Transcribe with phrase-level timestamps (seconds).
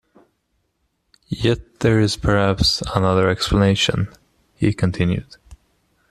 [1.27, 4.07] "Yet there is perhaps, another explanation,"
[4.55, 5.37] he continued.